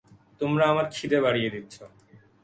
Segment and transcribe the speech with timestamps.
[0.41, 1.75] তোমরা আমার ক্ষিদে বাড়িয়ে দিচ্ছ।